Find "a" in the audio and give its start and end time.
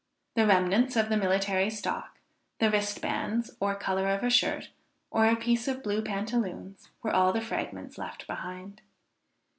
4.23-4.31, 5.27-5.35